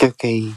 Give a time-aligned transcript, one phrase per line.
[0.00, 0.54] ケーオッケー。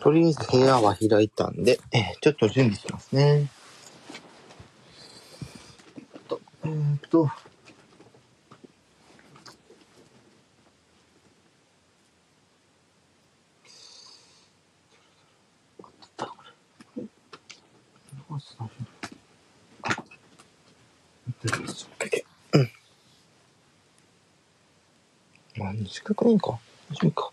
[0.00, 3.48] とりあえず部屋は開いたんで、えちょっと準備しますね。
[6.14, 7.30] えっと、えーっと、
[22.54, 22.70] うん。
[25.58, 26.58] まあ、短くないか。
[26.90, 27.32] 短いか。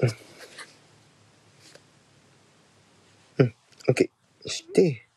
[0.00, 0.10] うん。
[3.38, 3.54] うん。
[3.88, 4.10] OK。
[4.46, 5.08] して、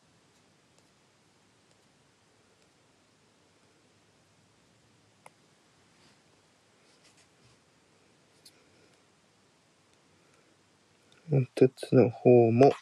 [11.30, 12.72] もう一つの方も、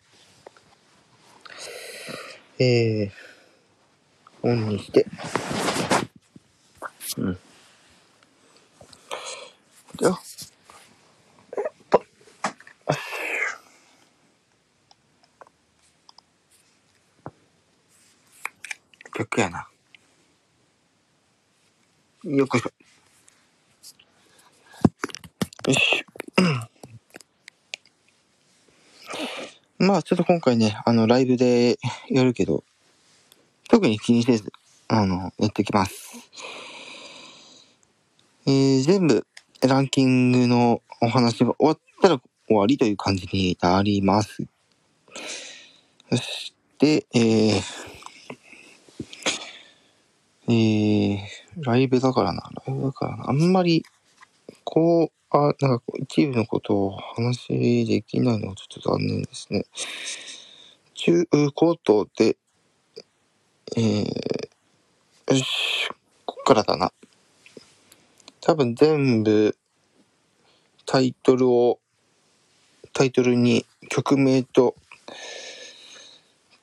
[2.60, 3.10] えー、
[4.42, 5.04] オンにして、
[7.18, 7.38] うん。
[9.98, 10.20] では、
[11.56, 12.04] えっと、
[19.18, 19.68] 逆やな。
[22.22, 22.70] よっこいしょ。
[25.68, 26.06] よし。
[29.86, 31.78] まあ、ちょっと今回ね、あの、ライブで
[32.10, 32.64] やるけど、
[33.68, 34.52] 特に気にせず、
[34.88, 36.18] あの、やっていきます。
[38.46, 39.24] えー、全部、
[39.62, 44.44] ランキングのお話が終わったら終わりという感じになります。
[46.10, 47.62] そして、えー、
[50.48, 53.84] えー、ライブだからな、ライブだからな、あんまり、
[54.64, 59.64] こう、あ、なんかこう一部のことを話できないのはちょっと残念ですね。
[60.94, 62.36] 中高等で、
[63.76, 65.90] えー、よし、
[66.24, 66.92] こっからだな。
[68.40, 69.56] 多分全部、
[70.84, 71.80] タイトルを、
[72.92, 74.76] タイトルに曲名と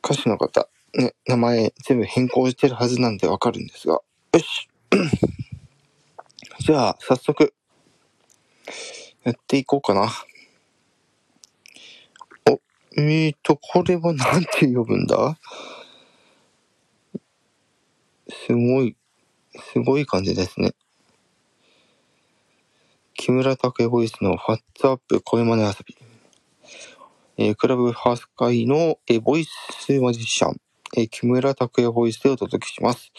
[0.04, 3.96] 歌手の方、ね、名前全部変更してるはずなんでわかるんですが。
[3.96, 4.70] よし。
[6.60, 7.54] じゃあ、早速、
[9.24, 10.12] やっていこうかな。
[12.50, 12.60] お、
[12.98, 15.38] えーと、これはなんて呼ぶんだ？
[18.30, 18.96] すごい、
[19.74, 20.74] すごい感じですね。
[23.16, 25.98] 木村拓哉ボイスのファッツアップ声真似遊び。
[27.38, 30.58] えークラブハウス会の、えーボイスマジシャン、
[30.98, 33.12] えー木村拓哉ボイスでお届けします。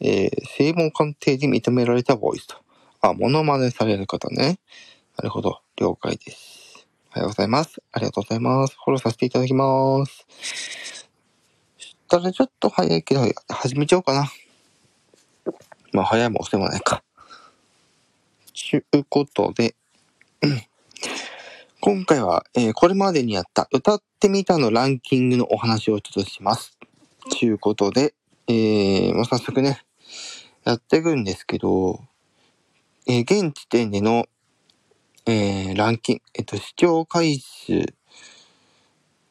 [0.00, 2.56] えー正門鑑定で認められたボイスと。
[3.00, 4.58] あ、モノマネされる方ね。
[5.16, 5.60] なるほど。
[5.76, 6.88] 了解です。
[7.10, 7.80] おはようございます。
[7.92, 8.74] ありがとうございます。
[8.74, 10.26] フォローさせていただきます。
[11.78, 14.28] したらちょっと早いけど、始めちゃおうかな。
[15.92, 17.04] まあ、早いも遅いもないか。
[18.52, 19.76] ちゅうことで、
[21.80, 26.76] 今回は、えーこれまでにやった歌ってみたのランキングのお話をちょっとします。
[27.30, 28.14] ちゅうことで、
[28.48, 29.84] えー、もう早速ね、
[30.64, 32.00] やっていくんですけど、
[33.06, 34.26] えー現時点での、
[35.26, 37.86] えーランキング、えっと、視聴回数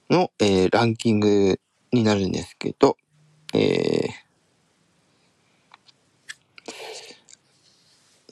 [0.09, 1.59] の、えーランキング
[1.91, 2.97] になるんですけど、
[3.53, 4.23] えー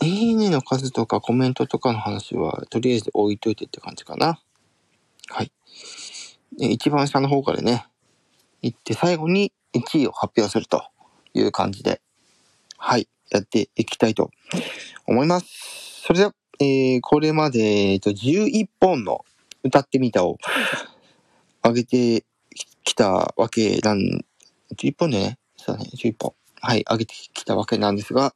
[0.04, 4.42] いいねの数とかコメントとかの話は、とりあえず置いといてって感じかな。
[5.30, 5.52] はい。
[6.58, 7.86] で一番下の方からね、
[8.64, 10.84] 行って最後に1位を発表すると
[11.36, 12.02] いう感じで、
[12.78, 14.32] はい、やっていきたいと
[15.06, 16.02] 思います。
[16.04, 19.26] それでは、えー、これまで、えっと、11本の
[19.64, 20.38] 歌ってみたを
[21.66, 22.24] 上げて
[22.84, 24.24] きたわけなん、
[24.76, 26.36] 11本でね、そうだね、11本。
[26.62, 28.36] はい、上げてきたわけなんですが、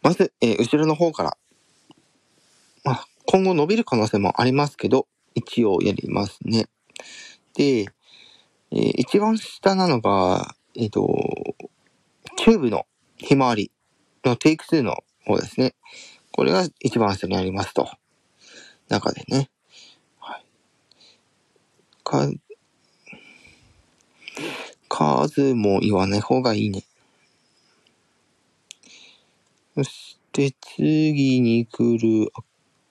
[0.00, 1.36] まず、えー後ろの方から、
[2.82, 6.66] まあ、今後伸びる可能性もありますけど、一応やりますね。
[7.52, 7.80] で、
[8.70, 11.06] えー一番下なのが、えっ、と、
[12.38, 12.86] チューブの
[13.18, 13.70] ひまわり
[14.24, 15.74] のテイク2の方ですね。
[16.32, 17.88] これが一番下にありますと。
[18.88, 19.50] 中でね。
[20.18, 20.44] はい。
[22.02, 22.28] か、
[24.88, 26.84] 数も言わない方がいいね。
[29.74, 32.42] そして次に来るア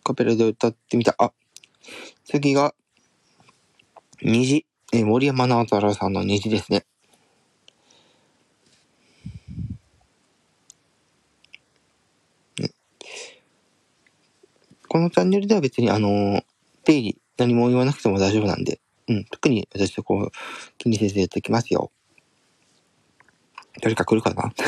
[0.03, 1.15] カペラで歌ってみた。
[1.17, 1.31] あ、
[2.25, 2.73] 次が、
[4.21, 4.65] 虹。
[4.93, 6.85] え森山直太朗さんの虹ですね。
[14.93, 16.43] このチャンネルでは別にあの
[16.83, 20.31] 定理、何も言わなくても大丈夫なんで、うん、特に私はこう、
[20.77, 21.91] 気にせずやっていきますよ。
[23.81, 24.53] 誰か来るかな？
[24.55, 24.63] じ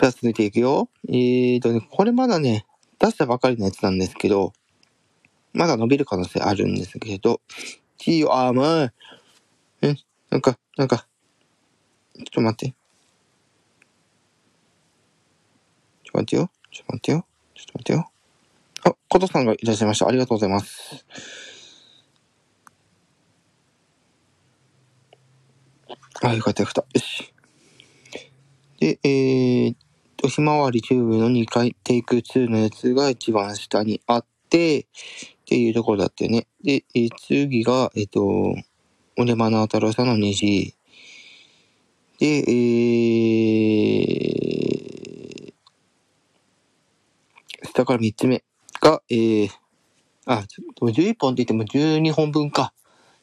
[0.00, 0.88] ゃあ続いていくよ。
[1.06, 2.64] えーとね、これまだね、
[2.98, 4.54] 出したばかりのやつなんですけど、
[5.52, 7.42] まだ伸びる可能性あるんですけど、
[7.98, 8.92] ちよ、あー、まあ、
[9.82, 9.94] え、
[10.30, 11.06] なんか、なんか、
[12.16, 12.74] ちょっと待って。
[16.04, 16.50] ちょっと待ってよ。
[16.70, 17.27] ちょっと待ってよ。
[17.58, 18.10] ちょっと待ってよ。
[18.84, 20.06] あ、コトさんがいらっしゃいました。
[20.06, 21.04] ありがとうございます。
[26.22, 26.80] あ、よかったよかった。
[26.82, 27.34] よし。
[28.78, 29.74] で、えー、
[30.16, 34.86] と、ひまわりチューブの2回、テイク2のやつが一番下にあって、っ
[35.46, 36.46] ていうところだったよね。
[36.62, 38.22] で、えー、次が、えっ、ー、と、
[39.16, 40.76] オレマナ太郎さんの虹。
[42.20, 48.44] で、えー、下から3つ目
[48.82, 49.50] が、えー、
[50.26, 50.44] あ、
[50.80, 52.74] 11本って言っても12本分か。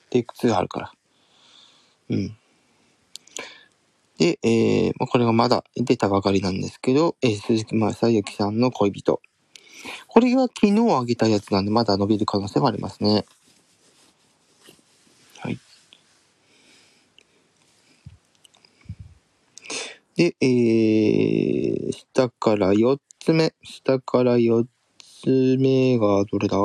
[0.10, 0.92] テイク2あるから。
[2.10, 2.38] うん。
[4.18, 9.22] で、えー、まあ、これがまだ出たばかりなんですけど、えー、鈴木正幸さんの恋人。
[10.08, 13.26] これが昨日あげたやつなんで、まだ伸びる可能性もありますね。
[15.42, 15.60] はい。
[20.16, 23.56] で、えー、下から4つ目。
[23.64, 24.68] 下から4
[25.00, 26.58] つ目がどれだ？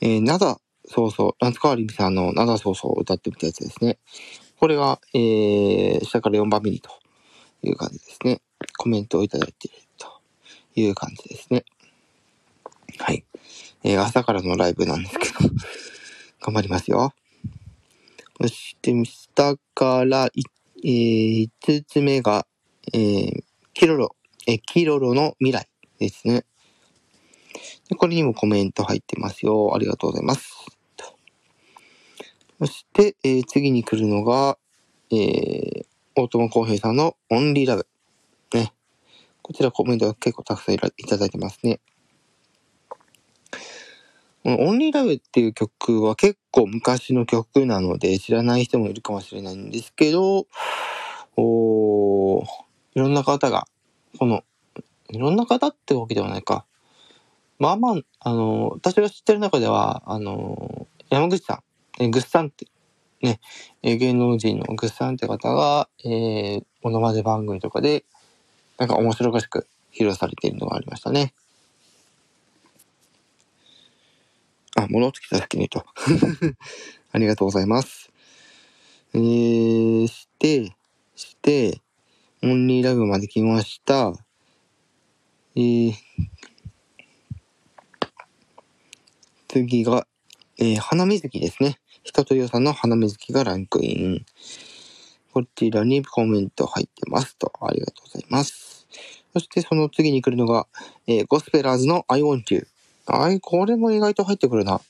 [0.00, 3.98] えー、なだ、そうそう、夏川りみさんのなだそうそう歌ってみたやつですね。
[4.58, 6.90] これが、えー、下から4番目にと
[7.62, 8.40] いう感じですね。
[8.78, 10.08] コメントをいただいていると
[10.76, 11.66] いう感じですね。
[12.96, 13.22] はい。
[13.84, 15.34] えー、朝からのライブなんですけど
[16.40, 17.12] 頑張りますよ。
[18.40, 20.30] そして、下から、
[20.82, 22.46] えー、5つ目が、
[22.94, 23.44] えー、
[23.78, 25.68] キロロ、え、キロロの未来
[25.98, 26.46] ですね。
[27.90, 29.74] でこれにもコメント入ってますよ。
[29.74, 30.64] ありがとうございます。
[32.58, 34.56] そして、えー、次に来るのが、
[35.12, 37.86] えー、大友康平さんのオンリーラブ。
[38.54, 38.72] ね。
[39.42, 41.80] こちらコメントが結構たくさんいただいてますね。
[44.42, 50.46] このオンリーラブっていう曲は結構昔の曲なので知らない人もいるかもしれないんですけど、
[51.36, 53.68] おーいろんな方が、
[54.18, 54.42] この、
[55.10, 56.64] いろんな方ってわけではないか。
[57.58, 61.62] まあまあ、あの、私が知ってる中では、あの、山口さ
[61.98, 62.66] ん、えグッサンって、
[63.20, 63.38] ね、
[63.82, 68.06] 芸能人のグッサンって方が、えー、モノマネ番組とかで、
[68.78, 71.34] なんか面白おかしく披露されているのがありましたね。
[74.74, 75.84] あ、戻ってきた時にと。
[77.12, 78.10] ありがとうございます。
[79.12, 80.75] えー、して、
[82.86, 84.12] オンリーラブまで来ました。
[85.56, 85.92] えー、
[89.48, 90.06] 次が、
[90.58, 91.80] えー、花水木ですね。
[92.04, 94.26] 人とよさんの花水木がランクイン。
[95.32, 97.52] こちらにコメント入ってますと。
[97.60, 98.86] ありがとうございます。
[99.32, 100.68] そしてその次に来るのが、
[101.08, 102.68] えー、ゴスペラーズの I want you。
[103.06, 104.80] あい、これも意外と入ってくるな。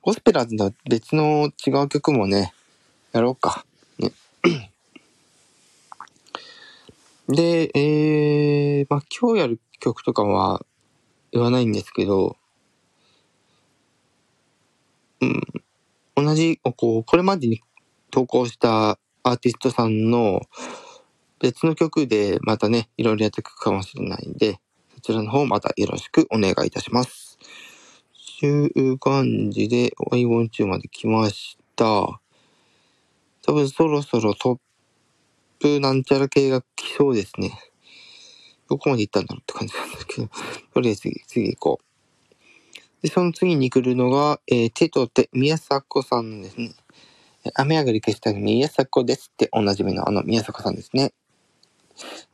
[0.00, 2.54] ゴスペラーズの別の違う曲もね、
[3.12, 3.66] やろうか。
[3.98, 4.12] ね。
[7.28, 10.64] で、えー、まあ、今日やる曲とかは
[11.30, 12.36] 言わないんですけど、
[15.20, 15.42] うん、
[16.16, 17.60] 同じ、こう、これまでに
[18.10, 20.40] 投稿したアーティストさんの
[21.38, 24.58] 別の曲でまたね、いろいろやっていくかもしれないんで、
[24.94, 27.38] そちらの方またよろしくお願いいたします。
[28.40, 31.84] 週感じで I want you まで来ました。
[31.84, 34.58] 多分そろそろトッ
[35.60, 37.58] プなんちゃら系が来そうですね。
[38.68, 40.28] どこまで行ったんだろうって感じなんですけど、
[40.74, 43.02] とりあえず次、次行こう。
[43.02, 46.74] で、その次に来るのが、えー、手と手、宮迫さんですね。
[47.54, 51.12] 雨上がり消した宮迫ですっておなじみのあの宮迫さんですね。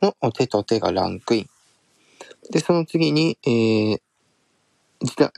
[0.01, 1.49] の手と手がランクイン。
[2.51, 3.99] で、その次に、えー、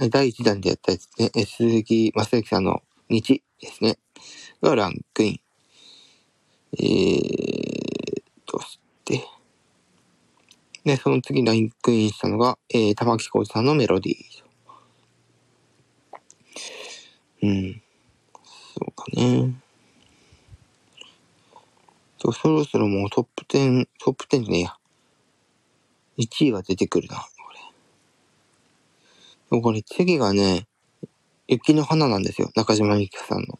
[0.09, 3.21] 第1弾でやったやつね、鈴木正幸さんの道
[3.61, 3.97] ですね。
[4.61, 5.46] がランクイン。
[6.73, 9.25] えー、として、
[10.83, 14.47] で、その次ランクインしたのが、えー、玉置浩二さんのメロディー。
[17.43, 17.81] うん。
[18.73, 19.53] そうかね。
[22.19, 24.75] そろそろもうトップ10、トップ10じゃねえや。
[26.17, 27.21] 1位が出てくるな、こ
[29.51, 29.61] れ。
[29.61, 30.67] これ次がね、
[31.47, 32.49] 雪の花なんですよ。
[32.55, 33.59] 中島みきさんの。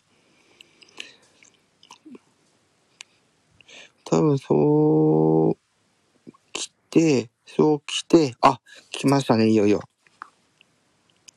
[4.10, 9.82] 多分そう、来て、そう来て、あ、来ましたね、いよいよ。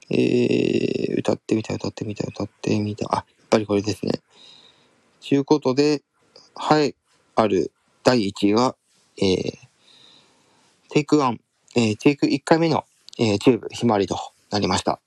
[0.09, 3.07] えー、歌ってみた、歌ってみた、歌ってみた。
[3.11, 4.21] あ、やっぱりこれですね。
[5.21, 6.05] ということで、
[6.55, 6.95] はい、
[7.35, 7.73] ある
[8.05, 8.77] 第1位が、
[9.19, 9.53] えー、
[10.91, 11.39] テイク1、
[11.75, 12.85] えー、テイク1回目の、
[13.19, 14.17] えー、チューブひまわりと
[14.50, 15.00] なりました。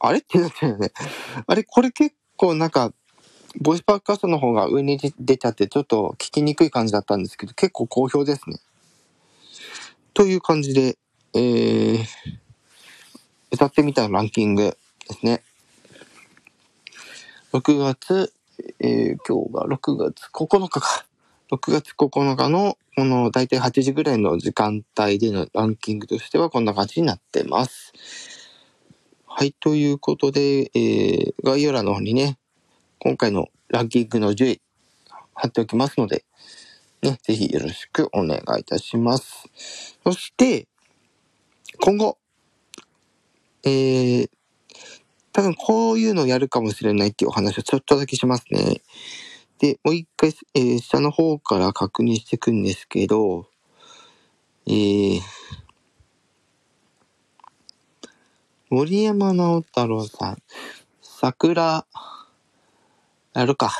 [0.00, 0.18] あれ？
[0.18, 0.90] ってなってるよね。
[1.46, 2.92] あれ、これ結構なんか、
[3.60, 8.58] ボイスパーカストの方が上に出ちゃってちょっと聞きにくい感じだったんですけど、結構好評ですね。
[10.12, 10.96] という感じで、
[11.34, 12.04] えー、
[13.52, 14.76] 歌ってみたランキング
[15.08, 15.42] ですね。
[17.52, 18.32] 6月、
[18.80, 21.06] えー、今日が6月9日か。
[21.52, 27.92] 6月9日のこの大体8時ぐらいの時間帯でのランキングとしてはこんな感じになってます。
[29.26, 32.38] はい、ということで、えー、概要欄の方にね、
[32.98, 34.62] 今回のランキングの10位
[35.34, 36.24] 貼っておきますので、
[37.02, 39.48] ね、ぜひよろしくお願いいたします。
[40.04, 40.68] そして、
[41.80, 42.18] 今後、
[43.64, 44.30] えー、
[45.32, 48.82] 多分こういうのをやるかもしれないっていうお話をちょっとだけしますね。
[49.58, 53.48] で、もう一回、えー、下の方から確認していくんですけど、
[54.66, 55.20] えー、
[58.70, 60.38] 森山直太朗さん、
[61.02, 61.86] 桜、
[63.34, 63.72] やるか。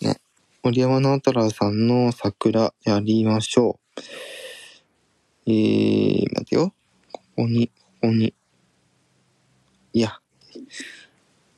[0.00, 0.16] ね。
[0.62, 3.78] 森山直太朗さんの桜やりましょ
[5.46, 5.50] う。
[5.50, 6.72] えー、待てよ。
[7.12, 8.32] ここに、ここに。
[9.92, 10.18] いや、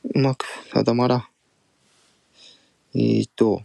[0.02, 1.28] うまく定まらん。
[2.96, 3.62] えーと、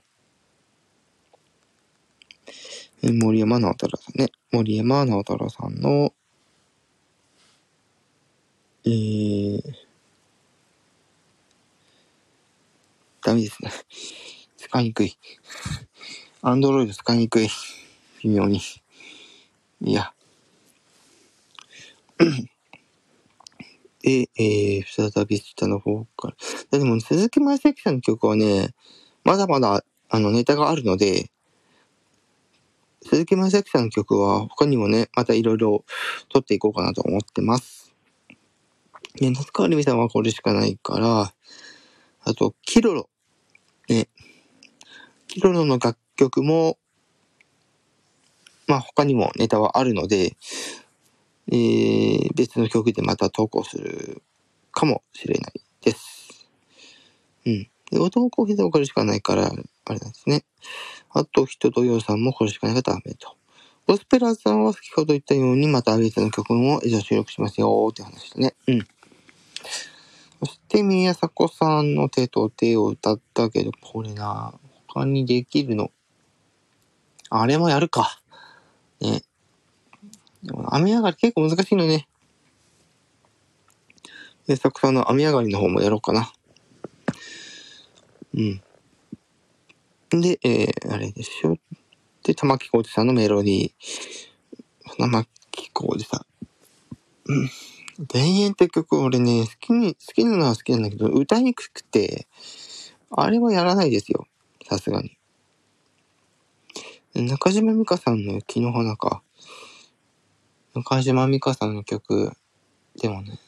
[3.01, 4.27] 森山直太朗さんね。
[4.51, 6.13] 森山直太朗さんの、
[8.85, 9.88] えー、
[13.29, 13.69] ダメですね。
[14.57, 15.15] 使いにくい。
[16.41, 17.47] アンドロイド使いにくい。
[18.23, 18.59] 微妙に。
[19.81, 20.13] いや。
[24.01, 26.29] で、えー、再び下の方か
[26.71, 26.79] ら。
[26.79, 28.73] でも、鈴木舞崎さんの曲はね、
[29.23, 31.29] まだまだ、あの、ネタがあるので、
[33.03, 35.85] 鈴木雅之さんの曲は他にもね、またいろいろ
[36.29, 37.93] 撮っていこうかなと思ってます。
[39.17, 41.31] で、夏川るみさんはこれしかないから、
[42.21, 43.09] あと、キロロ。
[45.29, 45.33] ね。
[45.33, 46.77] キロロの楽曲も、
[48.67, 50.35] まあ他にもネタはあるので、
[51.51, 54.21] えー、別の曲でまた投稿する
[54.71, 56.47] かもしれないです。
[57.45, 57.69] うん。
[57.91, 59.49] で、男コーヒーでこれしかないから、あ
[59.93, 60.43] れなんですね。
[61.11, 63.35] あと、人とよさんもこれしかないからダメと。
[63.87, 68.53] ゴスペラーさんは先ほど言ったように、また別の曲も以上収録しますよって話ですね。
[68.67, 68.87] うん。
[70.39, 74.53] そして、宮迫さんの手と手を歌ったけど、これな、
[74.91, 75.91] 他にできるの。
[77.29, 78.19] あれもやるか。
[78.99, 79.21] ね。
[80.43, 82.07] でも、雨上がり結構難しいのね。
[84.47, 86.31] 宮迫さんの雨上がりの方もやろうかな。
[88.33, 88.61] うん。
[90.09, 91.55] で、えー、あれでしょ。
[92.23, 93.71] で、玉木浩二さんのメロディー。
[94.97, 97.31] 玉木浩二さん。
[97.31, 97.49] うん。
[98.07, 102.27] 田園って曲俺ね、好きに、好きなのは好きなんだけど、歌いにくくて、
[103.11, 104.25] あれはやらないですよ。
[104.69, 105.17] さすがに。
[107.15, 109.23] 中島美嘉さんの雪の華か。
[110.75, 112.31] 中島美嘉さんの曲、
[113.01, 113.39] でもね、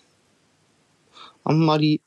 [1.43, 2.01] あんまり、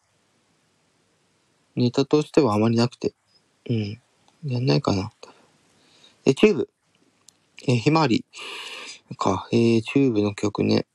[1.76, 3.14] ネタとしてはあまりなくて、
[3.70, 4.00] うん。
[4.44, 5.12] やんないかな。
[6.24, 6.68] え、チューブ。
[7.68, 8.24] えひまわり。
[9.16, 9.48] か。
[9.52, 10.86] えー、チューブの曲ね。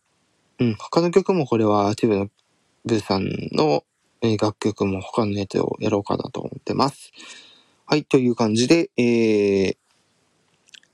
[0.59, 0.75] うん。
[0.75, 2.29] 他の曲もこれは、チューブの
[2.83, 3.85] ブーさんの、
[4.21, 7.13] えー、楽曲も他のネタをやろうかなと思ってます。
[7.91, 8.05] はい。
[8.05, 9.01] という感じで、え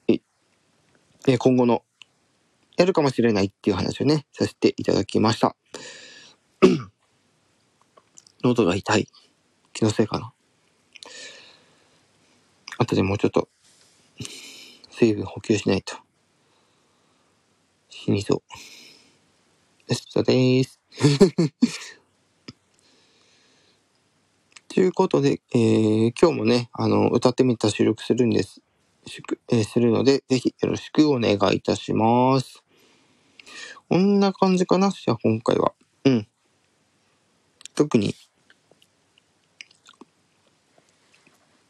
[0.08, 0.22] ー、
[1.28, 1.84] え、今後の、
[2.78, 5.58] やるかもしれないっていう話をね、させていただきました。
[8.46, 9.10] 喉が痛い。
[9.74, 10.34] 気のせいかな。
[12.78, 13.50] 後でもうちょっと、
[14.90, 15.98] 水分補給しないと。
[17.90, 18.42] 死にそう。
[19.90, 20.80] よし、そうです。
[24.75, 28.62] ということで、えー、今日もね、あの、歌ってみた収録するんです。
[29.50, 32.62] えー、するので、ぜひよろしくお願いいたします。
[33.88, 34.91] こんな感じかな？
[34.91, 35.72] じゃあ今回は。
[36.03, 36.27] うん。
[37.74, 38.15] 特に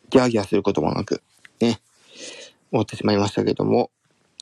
[0.09, 1.21] ギャーギャーすることもなく、
[1.59, 1.79] ね、
[2.71, 3.91] 終わってしまいましたけども、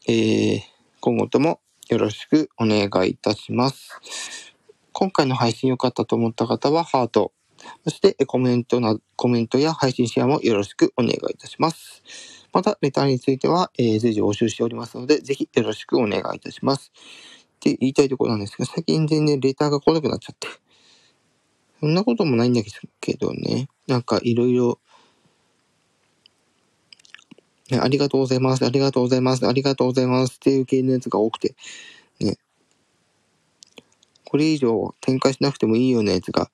[0.07, 0.61] えー、
[1.01, 3.99] 今後ともよろしくお願いいたします。
[4.93, 7.33] 今回の配信良かったと思った方はハート、
[7.83, 12.03] そしてコメントな、コメントや配信シェアもよろしくお願いいたします。
[12.53, 16.91] また、レターについては、えー、随時募集しておりますので、ぜひよろしくお願いいたします。
[17.55, 20.47] って言いたいところなんですが、最近全然レターが来なくなっちゃって。
[21.79, 22.61] そんなこともないんだ
[23.01, 23.67] けどね。
[23.87, 24.79] なんかいろいろ、
[27.69, 31.55] ね、ありがとうございます、ありがとうございます、ありがとうございますっていう系のやつが多くて、
[32.19, 32.37] ね。
[34.25, 36.51] これ以上展開しなくてもいいようなやつが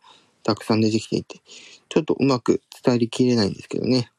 [0.50, 1.42] たくさん出てきていて、
[1.90, 4.12] ちょっとうまく伝えりきれないんですけどね。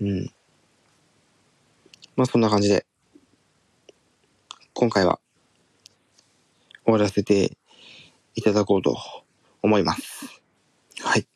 [0.00, 0.32] うん。
[2.16, 2.84] まあそんな感じで、
[4.74, 5.20] 今回は
[6.84, 7.56] 終わらせて
[8.34, 8.98] いただこうと
[9.62, 10.42] 思います。
[11.02, 11.28] はい。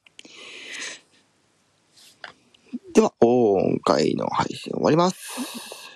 [2.94, 5.89] では、今回の配信終わります。